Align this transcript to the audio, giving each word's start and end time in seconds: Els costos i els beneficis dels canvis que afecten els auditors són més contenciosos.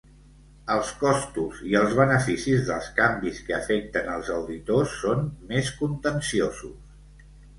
Els 0.75 0.87
costos 1.01 1.59
i 1.71 1.75
els 1.79 1.91
beneficis 1.99 2.63
dels 2.69 2.87
canvis 3.01 3.43
que 3.49 3.55
afecten 3.59 4.09
els 4.15 4.33
auditors 4.39 4.97
són 5.05 5.23
més 5.53 5.71
contenciosos. 5.83 7.23